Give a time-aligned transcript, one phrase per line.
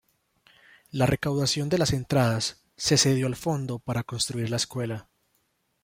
[0.89, 5.11] La recaudación de las entradas se cedió al fondo para construir la escuela.